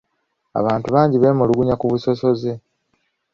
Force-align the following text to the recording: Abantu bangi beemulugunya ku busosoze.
Abantu 0.59 0.87
bangi 0.95 1.15
beemulugunya 1.17 1.75
ku 1.79 1.85
busosoze. 1.91 2.51